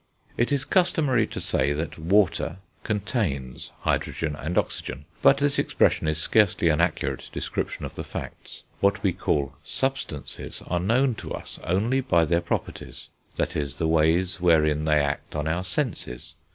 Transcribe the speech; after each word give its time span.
It 0.35 0.51
is 0.51 0.65
customary 0.65 1.27
to 1.27 1.39
say 1.39 1.73
that 1.73 1.99
water 1.99 2.57
contains 2.83 3.71
hydrogen 3.81 4.35
and 4.35 4.57
oxygen; 4.57 5.05
but 5.21 5.37
this 5.37 5.59
expression 5.59 6.07
is 6.07 6.17
scarcely 6.17 6.69
an 6.69 6.81
accurate 6.81 7.29
description 7.31 7.85
of 7.85 7.93
the 7.93 8.03
facts. 8.03 8.63
What 8.79 9.03
we 9.03 9.13
call 9.13 9.53
substances 9.63 10.63
are 10.65 10.79
known 10.79 11.13
to 11.21 11.31
us 11.35 11.59
only 11.63 12.01
by 12.01 12.25
their 12.25 12.41
properties, 12.41 13.09
that 13.35 13.55
is, 13.55 13.77
the 13.77 13.87
ways 13.87 14.41
wherein 14.41 14.85
they 14.85 14.99
act 14.99 15.35
on 15.35 15.47
our 15.47 15.63
senses. 15.63 16.33